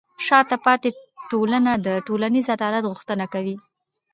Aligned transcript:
شاته 0.25 0.55
پاتې 0.65 0.89
ټولنه 1.31 1.71
د 1.85 1.87
ټولنیز 2.07 2.45
عدالت 2.55 2.83
غوښتنه 2.91 3.25
کوي. 3.33 3.55